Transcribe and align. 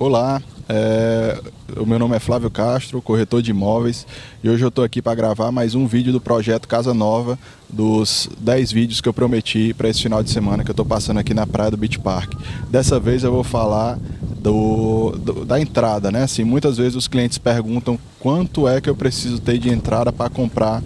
Olá, 0.00 0.40
é, 0.68 1.40
o 1.76 1.84
meu 1.84 1.98
nome 1.98 2.14
é 2.14 2.20
Flávio 2.20 2.48
Castro, 2.48 3.02
corretor 3.02 3.42
de 3.42 3.50
imóveis, 3.50 4.06
e 4.44 4.48
hoje 4.48 4.64
eu 4.64 4.68
estou 4.68 4.84
aqui 4.84 5.02
para 5.02 5.12
gravar 5.16 5.50
mais 5.50 5.74
um 5.74 5.88
vídeo 5.88 6.12
do 6.12 6.20
projeto 6.20 6.68
Casa 6.68 6.94
Nova, 6.94 7.36
dos 7.68 8.30
10 8.38 8.70
vídeos 8.70 9.00
que 9.00 9.08
eu 9.08 9.12
prometi 9.12 9.74
para 9.74 9.88
esse 9.88 10.00
final 10.00 10.22
de 10.22 10.30
semana 10.30 10.62
que 10.62 10.70
eu 10.70 10.72
estou 10.72 10.86
passando 10.86 11.18
aqui 11.18 11.34
na 11.34 11.48
praia 11.48 11.72
do 11.72 11.76
Beach 11.76 11.98
Park. 11.98 12.34
Dessa 12.70 13.00
vez 13.00 13.24
eu 13.24 13.32
vou 13.32 13.42
falar 13.42 13.98
do, 14.38 15.16
do, 15.18 15.44
da 15.44 15.60
entrada, 15.60 16.12
né? 16.12 16.22
Assim, 16.22 16.44
muitas 16.44 16.76
vezes 16.76 16.94
os 16.94 17.08
clientes 17.08 17.36
perguntam 17.36 17.98
quanto 18.20 18.68
é 18.68 18.80
que 18.80 18.88
eu 18.88 18.94
preciso 18.94 19.40
ter 19.40 19.58
de 19.58 19.68
entrada 19.68 20.12
para 20.12 20.30
comprar 20.30 20.80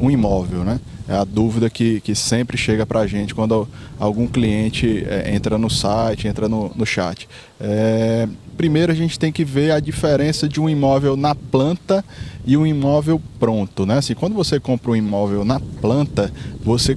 um 0.00 0.10
imóvel, 0.10 0.64
né? 0.64 0.80
é 1.08 1.14
a 1.14 1.24
dúvida 1.24 1.70
que, 1.70 2.00
que 2.00 2.14
sempre 2.14 2.56
chega 2.56 2.84
para 2.84 3.00
a 3.00 3.06
gente 3.06 3.34
quando 3.34 3.68
algum 3.98 4.26
cliente 4.26 5.04
é, 5.08 5.34
entra 5.34 5.56
no 5.56 5.70
site, 5.70 6.26
entra 6.26 6.48
no, 6.48 6.72
no 6.74 6.84
chat. 6.84 7.28
É, 7.60 8.28
primeiro 8.56 8.90
a 8.90 8.94
gente 8.94 9.18
tem 9.18 9.30
que 9.30 9.44
ver 9.44 9.70
a 9.70 9.78
diferença 9.78 10.48
de 10.48 10.60
um 10.60 10.68
imóvel 10.68 11.16
na 11.16 11.34
planta 11.34 12.04
e 12.44 12.56
um 12.56 12.66
imóvel 12.66 13.20
pronto. 13.38 13.86
Né? 13.86 13.98
Assim, 13.98 14.14
quando 14.14 14.34
você 14.34 14.58
compra 14.58 14.90
um 14.90 14.96
imóvel 14.96 15.44
na 15.44 15.60
planta, 15.60 16.32
você 16.64 16.96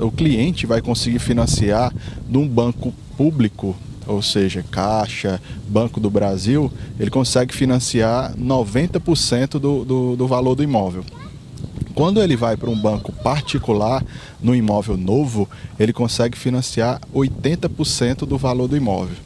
o 0.00 0.10
cliente 0.10 0.66
vai 0.66 0.80
conseguir 0.80 1.18
financiar 1.18 1.92
num 2.28 2.46
banco 2.46 2.94
público 3.16 3.74
ou 4.06 4.22
seja, 4.22 4.64
Caixa, 4.70 5.38
Banco 5.68 6.00
do 6.00 6.08
Brasil, 6.08 6.72
ele 6.98 7.10
consegue 7.10 7.54
financiar 7.54 8.34
90% 8.36 9.58
do, 9.58 9.84
do, 9.84 10.16
do 10.16 10.26
valor 10.26 10.54
do 10.54 10.62
imóvel. 10.62 11.04
Quando 11.98 12.22
ele 12.22 12.36
vai 12.36 12.56
para 12.56 12.70
um 12.70 12.80
banco 12.80 13.10
particular, 13.10 14.04
no 14.40 14.54
imóvel 14.54 14.96
novo, 14.96 15.48
ele 15.80 15.92
consegue 15.92 16.38
financiar 16.38 17.00
80% 17.12 18.18
do 18.18 18.38
valor 18.38 18.68
do 18.68 18.76
imóvel. 18.76 19.16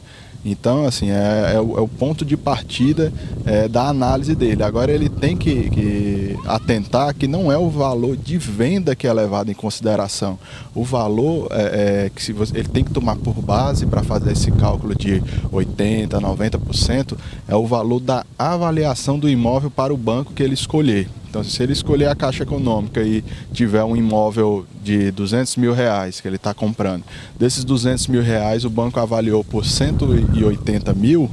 Então, 0.43 0.83
assim, 0.83 1.11
é, 1.11 1.51
é, 1.53 1.61
o, 1.61 1.77
é 1.77 1.81
o, 1.81 1.87
ponto 1.87 2.25
de 2.25 2.35
partida 2.35 3.13
é, 3.45 3.67
da 3.67 3.87
análise 3.87 4.33
dele. 4.33 4.63
Agora, 4.63 4.91
ele 4.91 5.07
tem 5.07 5.37
que, 5.37 5.69
que, 5.69 6.35
atentar 6.47 7.13
que 7.13 7.27
não 7.27 7.51
é 7.51 7.57
o 7.59 7.69
valor 7.69 8.17
de 8.17 8.39
venda 8.39 8.95
que 8.95 9.05
é 9.05 9.13
levado 9.13 9.51
em 9.51 9.53
consideração. 9.53 10.39
O 10.73 10.83
valor 10.83 11.49
é, 11.51 12.05
é 12.05 12.09
que 12.09 12.23
se 12.23 12.33
você, 12.33 12.57
ele 12.57 12.69
tem 12.69 12.83
que 12.83 12.91
tomar 12.91 13.17
por 13.17 13.35
base 13.35 13.85
para 13.85 14.01
fazer 14.01 14.31
esse 14.31 14.51
cálculo 14.51 14.95
de 14.95 15.21
80%, 15.51 16.07
90%, 16.09 17.15
é 17.47 17.55
o 17.55 17.67
valor 17.67 17.99
da 17.99 18.25
avaliação 18.35 19.19
do 19.19 19.29
imóvel 19.29 19.69
para 19.69 19.93
o 19.93 19.97
banco 19.97 20.33
que 20.33 20.41
ele 20.41 20.55
escolher. 20.55 21.07
Então, 21.33 21.43
se 21.43 21.63
ele 21.63 21.73
escolher 21.73 22.09
a 22.09 22.15
Caixa 22.15 22.43
Econômica 22.43 23.01
e 23.01 23.23
tiver 23.51 23.83
um 23.83 23.97
imóvel 23.97 24.67
de 24.83 25.09
200 25.09 25.57
mil 25.57 25.73
reais 25.73 26.21
que 26.21 26.27
ele 26.27 26.35
está 26.35 26.53
comprando, 26.53 27.03
desses 27.39 27.63
200 27.63 28.05
mil 28.05 28.21
reais 28.21 28.65
o 28.65 28.69
banco 28.69 28.99
avaliou 28.99 29.43
por 29.43 29.65
180 29.65 30.93
mil, 30.93 31.31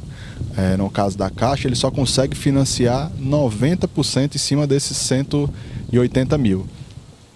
é, 0.56 0.74
no 0.78 0.88
caso 0.88 1.18
da 1.18 1.28
Caixa, 1.28 1.68
ele 1.68 1.76
só 1.76 1.90
consegue 1.90 2.34
financiar 2.34 3.12
90% 3.20 4.36
em 4.36 4.38
cima 4.38 4.66
desses 4.66 4.96
180 4.96 6.38
mil. 6.38 6.66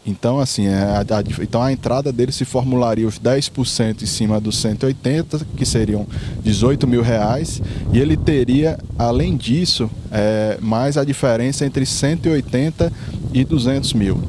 Então, 0.06 0.38
assim, 0.38 0.66
é, 0.66 0.74
a, 0.74 1.00
a, 1.00 1.42
então 1.42 1.62
a 1.62 1.72
entrada 1.72 2.12
dele 2.12 2.30
se 2.30 2.44
formularia 2.44 3.06
os 3.06 3.18
10% 3.18 4.02
em 4.02 4.06
cima 4.06 4.38
dos 4.38 4.58
180, 4.58 5.46
que 5.56 5.64
seriam 5.64 6.06
18 6.42 6.86
mil 6.86 7.02
reais, 7.02 7.62
e 7.92 7.98
ele 7.98 8.16
teria, 8.16 8.78
além 8.98 9.34
disso, 9.36 9.90
é, 10.12 10.58
mais 10.60 10.98
a 10.98 11.04
diferença 11.04 11.64
entre 11.64 11.86
180 11.86 12.92
e 13.32 13.44
200 13.44 13.94
mil. 13.94 14.20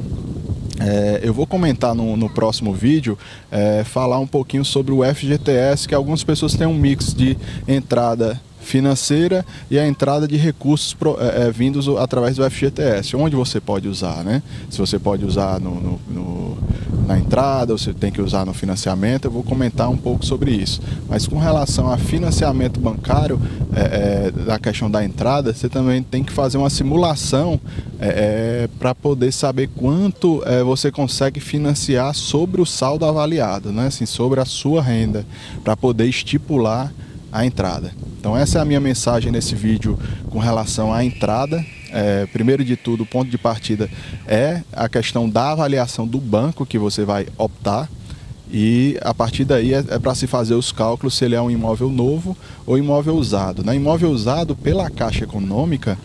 É, 0.78 1.20
eu 1.22 1.32
vou 1.32 1.46
comentar 1.46 1.94
no, 1.94 2.16
no 2.16 2.28
próximo 2.28 2.72
vídeo, 2.72 3.18
é, 3.50 3.84
falar 3.84 4.18
um 4.18 4.26
pouquinho 4.26 4.64
sobre 4.64 4.92
o 4.92 5.02
FGTS, 5.02 5.88
que 5.88 5.94
algumas 5.94 6.24
pessoas 6.24 6.54
têm 6.54 6.66
um 6.66 6.74
mix 6.74 7.14
de 7.14 7.36
entrada 7.68 8.40
financeira 8.66 9.46
e 9.70 9.78
a 9.78 9.86
entrada 9.86 10.26
de 10.26 10.36
recursos 10.36 10.92
pro, 10.92 11.16
é, 11.20 11.46
é 11.46 11.50
vindos 11.50 11.88
através 11.88 12.36
do 12.36 12.50
FGTS, 12.50 13.16
onde 13.16 13.36
você 13.36 13.60
pode 13.60 13.88
usar, 13.88 14.24
né? 14.24 14.42
Se 14.68 14.78
você 14.78 14.98
pode 14.98 15.24
usar 15.24 15.60
no, 15.60 15.74
no, 15.80 16.00
no, 16.08 16.58
na 17.06 17.16
entrada, 17.16 17.72
você 17.72 17.94
tem 17.94 18.10
que 18.10 18.20
usar 18.20 18.44
no 18.44 18.52
financiamento, 18.52 19.26
eu 19.26 19.30
vou 19.30 19.44
comentar 19.44 19.88
um 19.88 19.96
pouco 19.96 20.26
sobre 20.26 20.50
isso. 20.50 20.80
Mas 21.08 21.26
com 21.26 21.38
relação 21.38 21.90
a 21.90 21.96
financiamento 21.96 22.80
bancário, 22.80 23.40
é, 23.72 24.26
é, 24.26 24.44
da 24.44 24.58
questão 24.58 24.90
da 24.90 25.04
entrada, 25.04 25.54
você 25.54 25.68
também 25.68 26.02
tem 26.02 26.24
que 26.24 26.32
fazer 26.32 26.58
uma 26.58 26.70
simulação 26.70 27.60
é, 28.00 28.64
é 28.64 28.68
para 28.78 28.94
poder 28.94 29.32
saber 29.32 29.68
quanto 29.76 30.42
é, 30.44 30.62
você 30.62 30.90
consegue 30.90 31.38
financiar 31.38 32.14
sobre 32.14 32.60
o 32.60 32.66
saldo 32.66 33.04
avaliado, 33.04 33.70
né? 33.70 33.86
assim, 33.86 34.06
sobre 34.06 34.40
a 34.40 34.44
sua 34.44 34.82
renda, 34.82 35.24
para 35.62 35.76
poder 35.76 36.06
estipular 36.06 36.92
a 37.36 37.44
entrada. 37.44 37.92
Então 38.18 38.34
essa 38.34 38.58
é 38.58 38.62
a 38.62 38.64
minha 38.64 38.80
mensagem 38.80 39.30
nesse 39.30 39.54
vídeo 39.54 39.98
com 40.30 40.38
relação 40.38 40.90
à 40.92 41.04
entrada. 41.04 41.62
É, 41.92 42.24
primeiro 42.26 42.64
de 42.64 42.76
tudo, 42.76 43.02
o 43.02 43.06
ponto 43.06 43.30
de 43.30 43.36
partida 43.36 43.90
é 44.26 44.62
a 44.72 44.88
questão 44.88 45.28
da 45.28 45.52
avaliação 45.52 46.06
do 46.06 46.18
banco 46.18 46.64
que 46.64 46.78
você 46.78 47.04
vai 47.04 47.26
optar. 47.36 47.90
E 48.50 48.96
a 49.02 49.12
partir 49.12 49.44
daí 49.44 49.74
é, 49.74 49.84
é 49.86 49.98
para 49.98 50.14
se 50.14 50.26
fazer 50.26 50.54
os 50.54 50.72
cálculos 50.72 51.14
se 51.14 51.26
ele 51.26 51.34
é 51.34 51.40
um 51.40 51.50
imóvel 51.50 51.90
novo 51.90 52.34
ou 52.64 52.78
imóvel 52.78 53.16
usado. 53.16 53.62
Na 53.62 53.74
imóvel 53.74 54.10
usado 54.10 54.56
pela 54.56 54.88
Caixa 54.88 55.24
Econômica, 55.24 55.98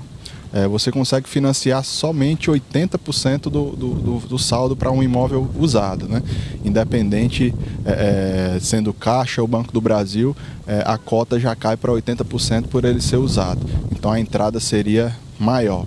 é, 0.54 0.68
você 0.68 0.92
consegue 0.92 1.30
financiar 1.30 1.84
somente 1.84 2.50
80% 2.50 3.44
do, 3.44 3.50
do, 3.50 3.94
do, 3.96 4.20
do 4.20 4.40
saldo 4.40 4.76
para 4.76 4.92
um 4.92 5.02
imóvel 5.02 5.50
usado. 5.58 6.08
Né? 6.08 6.22
Independente, 6.64 7.54
é, 7.86 8.56
é, 8.56 8.60
sendo 8.60 8.94
Caixa 8.94 9.42
ou 9.42 9.48
Banco 9.48 9.72
do 9.72 9.80
Brasil, 9.80 10.36
é, 10.68 10.84
a 10.86 10.98
cota 10.98 11.40
já 11.40 11.56
cai 11.56 11.78
para 11.78 11.92
80% 11.92 12.68
por 12.68 12.84
ele 12.84 13.02
ser 13.02 13.18
usado. 13.18 13.66
Então 13.92 14.12
a 14.12 14.20
entrada 14.20 14.60
seria 14.60 15.16
maior. 15.40 15.86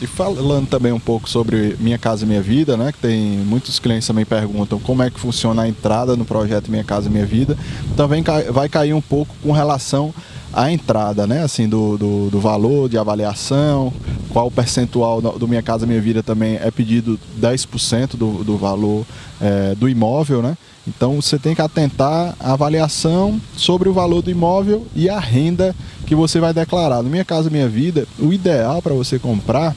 E 0.00 0.06
falando 0.06 0.68
também 0.68 0.92
um 0.92 1.00
pouco 1.00 1.28
sobre 1.28 1.74
Minha 1.80 1.96
Casa 1.96 2.26
Minha 2.26 2.42
Vida, 2.42 2.76
né? 2.76 2.92
Que 2.92 2.98
tem 2.98 3.18
muitos 3.38 3.78
clientes 3.78 4.06
também 4.06 4.26
perguntam 4.26 4.78
como 4.78 5.02
é 5.02 5.10
que 5.10 5.18
funciona 5.18 5.62
a 5.62 5.68
entrada 5.68 6.14
no 6.16 6.24
projeto 6.24 6.70
Minha 6.70 6.84
Casa 6.84 7.08
Minha 7.08 7.24
Vida. 7.24 7.56
Também 7.96 8.22
vai 8.52 8.68
cair 8.68 8.92
um 8.92 9.00
pouco 9.00 9.34
com 9.42 9.52
relação 9.52 10.12
a 10.52 10.70
entrada, 10.70 11.26
né? 11.26 11.42
Assim, 11.42 11.68
do, 11.68 11.98
do, 11.98 12.30
do, 12.30 12.40
valor 12.40 12.88
de 12.88 12.96
avaliação, 12.96 13.92
qual 14.30 14.46
o 14.46 14.50
percentual 14.50 15.20
do 15.20 15.48
Minha 15.48 15.62
Casa 15.62 15.86
Minha 15.86 16.00
Vida 16.00 16.22
também 16.22 16.56
é 16.56 16.70
pedido 16.70 17.18
10% 17.40 18.16
do, 18.16 18.44
do 18.44 18.56
valor 18.56 19.04
é, 19.40 19.74
do 19.74 19.88
imóvel, 19.88 20.42
né? 20.42 20.56
Então 20.86 21.20
você 21.20 21.38
tem 21.38 21.54
que 21.54 21.60
atentar 21.60 22.34
a 22.38 22.52
avaliação 22.52 23.40
sobre 23.56 23.88
o 23.88 23.92
valor 23.92 24.22
do 24.22 24.30
imóvel 24.30 24.86
e 24.94 25.08
a 25.08 25.18
renda 25.18 25.74
que 26.06 26.14
você 26.14 26.38
vai 26.38 26.54
declarar. 26.54 27.02
No 27.02 27.10
Minha 27.10 27.24
Casa 27.24 27.50
Minha 27.50 27.68
Vida, 27.68 28.06
o 28.18 28.32
ideal 28.32 28.80
para 28.80 28.94
você 28.94 29.18
comprar 29.18 29.74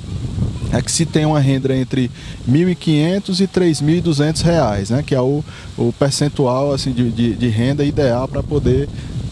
é 0.72 0.82
que 0.82 0.92
se 0.92 1.06
tem 1.06 1.26
uma 1.26 1.40
renda 1.40 1.76
entre 1.76 2.12
R$ 2.48 2.66
1.500 2.76 3.40
e 3.40 3.44
R$ 3.44 4.02
3.200, 4.02 4.92
né? 4.92 5.04
que 5.04 5.16
é 5.16 5.22
o, 5.22 5.44
o 5.76 5.92
percentual 5.98 6.72
assim, 6.72 6.92
de, 6.92 7.10
de, 7.10 7.34
de 7.34 7.48
renda 7.48 7.84
ideal 7.84 8.28
para 8.28 8.44
poder 8.44 8.88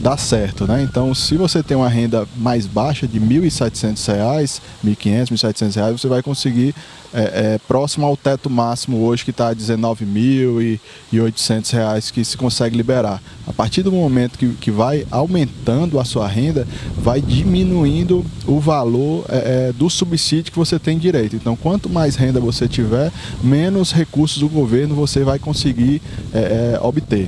dá 0.07 0.15
certo, 0.15 0.65
né? 0.65 0.81
Então, 0.83 1.13
se 1.13 1.35
você 1.35 1.61
tem 1.61 1.75
uma 1.75 1.89
renda 1.89 2.25
mais 2.37 2.65
baixa 2.65 3.05
de 3.05 3.19
R$ 3.19 3.41
1.700, 3.41 4.61
R$ 4.81 4.91
1.500, 4.91 5.31
R$ 5.31 5.35
1.700, 5.35 5.97
você 5.97 6.07
vai 6.07 6.23
conseguir 6.23 6.73
é, 7.13 7.55
é, 7.55 7.59
próximo 7.67 8.05
ao 8.05 8.15
teto 8.15 8.49
máximo 8.49 9.03
hoje 9.03 9.25
que 9.25 9.31
está 9.31 9.47
a 9.47 9.49
R$ 9.49 9.55
19.800 9.55 12.13
que 12.13 12.23
se 12.23 12.37
consegue 12.37 12.77
liberar. 12.77 13.21
A 13.45 13.51
partir 13.51 13.83
do 13.83 13.91
momento 13.91 14.39
que, 14.39 14.47
que 14.53 14.71
vai 14.71 15.05
aumentando 15.11 15.99
a 15.99 16.05
sua 16.05 16.25
renda, 16.25 16.65
vai 16.97 17.19
diminuindo 17.19 18.25
o 18.45 18.61
valor 18.61 19.25
é, 19.27 19.67
é 19.67 19.73
do 19.73 19.89
subsídio 19.89 20.53
que 20.53 20.57
você 20.57 20.79
tem 20.79 20.97
direito. 20.97 21.35
Então, 21.35 21.57
quanto 21.57 21.89
mais 21.89 22.15
renda 22.15 22.39
você 22.39 22.65
tiver, 22.65 23.11
menos 23.43 23.91
recursos 23.91 24.39
do 24.39 24.47
governo 24.47 24.95
você 24.95 25.25
vai 25.25 25.37
conseguir 25.37 26.01
é, 26.33 26.75
é, 26.75 26.79
obter. 26.81 27.27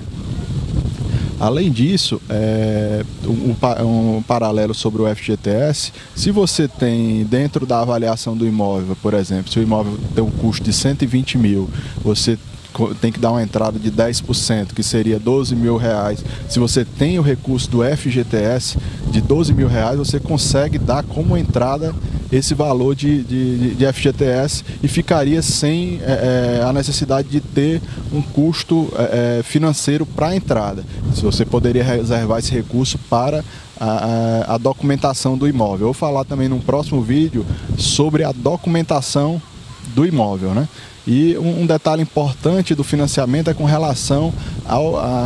Além 1.39 1.71
disso, 1.71 2.21
é, 2.29 3.05
um, 3.25 4.17
um, 4.17 4.21
paralelo 4.21 4.73
sobre 4.73 5.01
o 5.01 5.15
FGTS, 5.15 5.93
se 6.13 6.31
você 6.31 6.67
tem 6.67 7.23
dentro 7.23 7.65
da 7.65 7.79
avaliação 7.79 8.35
do 8.35 8.45
imóvel, 8.45 8.97
por 9.01 9.13
exemplo, 9.13 9.49
se 9.49 9.57
o 9.57 9.61
imóvel 9.61 9.97
tem 10.13 10.21
um 10.21 10.29
custo 10.29 10.65
de 10.65 10.73
120 10.73 11.37
mil, 11.37 11.69
você 12.03 12.37
tem 12.99 13.11
que 13.11 13.19
dar 13.19 13.31
uma 13.31 13.41
entrada 13.41 13.79
de 13.79 13.89
10%, 13.89 14.73
que 14.73 14.83
seria 14.83 15.17
12 15.17 15.55
mil 15.55 15.77
reais. 15.77 16.23
Se 16.49 16.59
você 16.59 16.83
tem 16.83 17.17
o 17.17 17.21
recurso 17.21 17.69
do 17.69 17.83
FGTS 17.83 18.77
de 19.09 19.21
12 19.21 19.53
mil 19.53 19.67
reais, 19.67 19.97
você 19.97 20.19
consegue 20.19 20.77
dar 20.77 21.03
como 21.03 21.37
entrada 21.37 21.95
esse 22.31 22.53
valor 22.53 22.95
de, 22.95 23.23
de, 23.23 23.75
de 23.75 23.93
FGTS 23.93 24.63
e 24.83 24.87
ficaria 24.87 25.41
sem 25.41 25.99
é, 26.03 26.59
é, 26.61 26.63
a 26.63 26.71
necessidade 26.71 27.27
de 27.27 27.39
ter 27.41 27.81
um 28.13 28.21
custo 28.21 28.91
é, 28.95 29.39
é 29.39 29.43
financeiro 29.43 30.05
para 30.05 30.27
a 30.27 30.35
entrada. 30.35 30.83
Se 31.13 31.21
você 31.21 31.45
poderia 31.45 31.83
reservar 31.83 32.39
esse 32.39 32.51
recurso 32.51 32.97
para 33.09 33.43
a, 33.79 33.85
a, 33.85 34.55
a, 34.55 34.57
documentação 34.57 35.37
do 35.37 35.47
imóvel. 35.47 35.87
Eu 35.87 35.93
vou 35.93 35.93
falar 35.93 36.25
também 36.25 36.49
num 36.49 36.59
próximo 36.59 37.01
vídeo 37.01 37.45
sobre 37.77 38.23
a 38.23 38.31
documentação 38.31 39.41
do 39.93 40.05
imóvel, 40.05 40.53
né? 40.53 40.67
E 41.07 41.35
um 41.39 41.65
detalhe 41.65 42.03
importante 42.03 42.75
do 42.75 42.83
financiamento 42.83 43.49
é 43.49 43.53
com 43.55 43.63
relação 43.63 44.31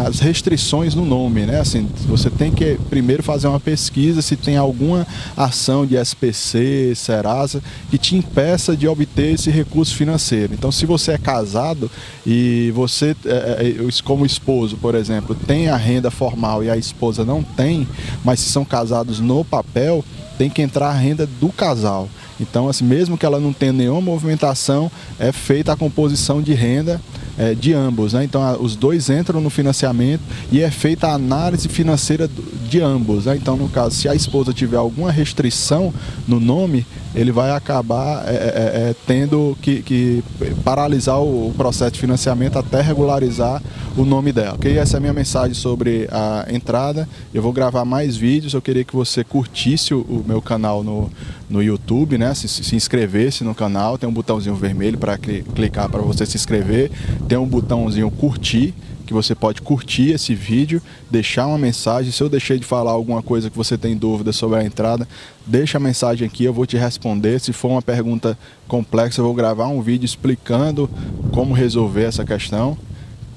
às 0.08 0.20
restrições 0.20 0.96
no 0.96 1.04
nome, 1.04 1.46
né? 1.46 1.60
Assim, 1.60 1.90
você 2.06 2.30
tem 2.30 2.52
que 2.52 2.80
primeiro 2.90 3.22
fazer 3.22 3.48
uma 3.48 3.60
pesquisa 3.60 4.22
se 4.22 4.38
tem 4.38 4.56
alguma 4.56 5.06
ação 5.36 5.86
de 5.86 5.98
SPC, 5.98 6.94
Serasa, 6.96 7.62
que 7.90 7.98
te 7.98 8.16
impeça 8.16 8.78
de 8.78 8.88
obter 8.88 9.34
esse 9.34 9.50
recurso 9.50 9.94
financeiro. 9.94 10.54
Então, 10.54 10.72
se 10.72 10.86
você 10.86 11.12
é 11.12 11.18
casado 11.18 11.92
e 12.26 12.72
você, 12.74 13.14
é, 13.26 13.76
é, 13.76 14.02
como 14.06 14.26
esposo, 14.26 14.78
por 14.78 14.96
exemplo, 14.96 15.36
tem 15.36 15.68
a 15.68 15.76
renda 15.76 16.10
formal 16.10 16.64
e 16.64 16.70
a 16.70 16.78
esposa 16.78 17.26
não 17.26 17.44
tem, 17.44 17.86
mas 18.24 18.40
se 18.40 18.50
são 18.50 18.64
casados 18.64 19.20
no 19.20 19.44
papel, 19.44 20.06
tem 20.38 20.50
que 20.50 20.62
entrar 20.62 20.90
a 20.90 20.94
renda 20.94 21.28
do 21.28 21.50
casal. 21.50 22.08
Então, 22.50 22.70
assim, 22.70 22.86
mesmo 22.86 23.18
que 23.18 23.26
ela 23.26 23.40
não 23.40 23.52
tenha 23.52 23.74
nenhuma 23.74 24.02
movimentação, 24.02 24.92
é 25.20 25.32
feita 25.32 25.74
a 25.74 25.76
composição 25.76 26.42
de 26.42 26.54
renda 26.54 27.02
é, 27.38 27.54
de 27.54 27.74
ambos. 27.74 28.14
Né? 28.14 28.24
Então, 28.24 28.42
a, 28.42 28.58
os 28.58 28.76
dois 28.76 29.10
entram 29.10 29.42
no 29.42 29.50
financiamento 29.50 30.22
e 30.52 30.62
é 30.62 30.70
feita 30.70 31.08
a 31.08 31.14
análise 31.14 31.68
financeira 31.68 32.30
de 32.70 32.82
ambos. 32.82 33.26
Né? 33.26 33.36
Então, 33.36 33.56
no 33.56 33.68
caso, 33.70 33.96
se 33.96 34.08
a 34.08 34.16
esposa 34.16 34.54
tiver 34.54 34.78
alguma 34.78 35.12
restrição 35.12 35.94
no 36.28 36.40
nome, 36.40 36.86
ele 37.16 37.32
vai 37.32 37.52
acabar 37.52 38.28
é, 38.28 38.32
é, 38.32 38.36
é, 38.36 38.90
é 38.90 38.96
tendo 39.06 39.58
que, 39.62 39.82
que 39.82 40.24
paralisar 40.64 41.20
o, 41.20 41.50
o, 41.50 41.54
processo 41.56 41.92
de 41.92 42.00
financiamento 42.00 42.58
até 42.58 42.82
regularizar 42.82 43.62
o 43.96 44.04
nome 44.04 44.32
dela. 44.32 44.56
Okay? 44.56 44.78
Essa 44.78 44.98
é 44.98 45.00
a 45.00 45.02
minha 45.02 45.14
mensagem 45.14 45.54
sobre 45.54 46.08
a 46.12 46.48
entrada. 46.50 47.08
Eu 47.34 47.42
vou 47.42 47.54
gravar 47.54 47.86
mais 47.86 48.16
vídeos. 48.16 48.54
Eu 48.54 48.62
queria 48.62 48.84
que 48.84 48.96
você 48.96 49.24
curtisse 49.24 49.94
o, 49.94 50.02
o 50.02 50.24
meu 50.28 50.42
canal 50.42 50.84
no, 50.84 51.12
no 51.54 51.62
YouTube, 51.62 52.18
né? 52.18 52.34
Se, 52.34 52.48
se 52.48 52.76
inscrevesse 52.76 53.44
no 53.44 53.54
canal. 53.54 53.96
Tem 53.98 54.10
um 54.10 54.14
botãozinho 54.14 54.56
vermelho 54.56 54.98
para 54.98 55.18
clicar 55.18 55.88
para 55.88 56.02
você 56.02 56.26
se 56.26 56.36
inscrever. 56.36 56.90
Tem 57.28 57.38
um 57.38 57.46
botãozinho 57.46 58.10
curtir 58.10 58.74
que 59.06 59.14
você 59.14 59.36
pode 59.36 59.62
curtir 59.62 60.12
esse 60.12 60.34
vídeo, 60.34 60.82
deixar 61.12 61.46
uma 61.46 61.58
mensagem. 61.58 62.12
Se 62.12 62.24
eu 62.24 62.30
deixei 62.30 62.58
de 62.58 62.66
falar 62.66 62.92
alguma 62.92 63.22
coisa 63.22 63.50
que 63.50 63.58
você 63.58 63.78
tem 63.78 63.96
dúvida 63.96 64.32
sobre 64.32 64.60
a 64.60 64.64
entrada, 64.64 65.08
deixa 65.46 65.78
a 65.78 65.82
mensagem 65.82 66.26
aqui, 66.26 66.46
eu 66.46 66.54
vou 66.54 66.66
te 66.66 66.78
responder. 66.78 67.40
Se 67.40 67.54
for 67.54 67.68
uma 67.68 67.82
pergunta 67.82 68.38
complexa, 68.68 69.22
eu 69.22 69.26
vou 69.26 69.36
gravar 69.36 69.68
um 69.68 69.82
vídeo 69.82 70.06
explicando 70.06 70.90
como 71.32 71.54
resolver 71.54 72.06
essa 72.06 72.26
questão. 72.26 72.78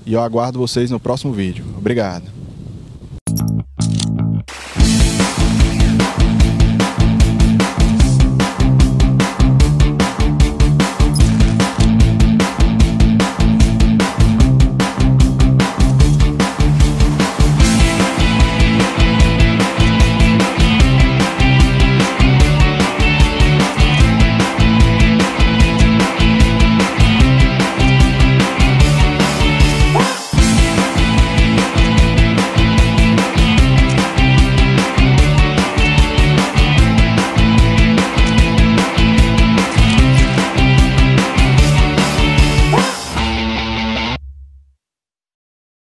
E 0.07 0.15
eu 0.15 0.21
aguardo 0.23 0.59
vocês 0.59 0.91
no 0.91 1.01
próximo 1.01 1.33
vídeo. 1.33 1.65
Obrigado. 1.77 2.36